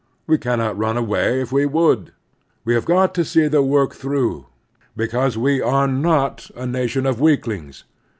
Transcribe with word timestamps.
We 0.25 0.39
cannot 0.39 0.79
run 0.79 0.97
away 0.97 1.41
if 1.41 1.51
we 1.51 1.67
would. 1.67 2.11
We 2.65 2.73
have 2.73 2.85
got 2.85 3.13
to 3.13 3.23
see 3.23 3.47
the 3.47 3.61
work 3.61 3.93
through, 3.93 4.47
because 4.97 5.37
we 5.37 5.61
are 5.61 5.87
not 5.87 6.49
a 6.55 6.65
nation 6.65 7.05
of 7.05 7.21
weaklings. 7.21 7.83